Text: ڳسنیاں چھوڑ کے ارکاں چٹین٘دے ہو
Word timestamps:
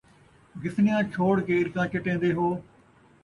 ڳسنیاں 0.61 1.01
چھوڑ 1.13 1.33
کے 1.47 1.53
ارکاں 1.59 1.85
چٹین٘دے 1.91 2.31
ہو 2.37 2.49